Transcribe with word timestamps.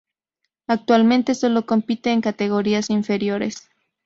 Actualmente 0.65 1.35
solo 1.35 1.67
compite 1.67 2.11
en 2.11 2.21
categorías 2.21 2.89
inferiores. 2.89 3.69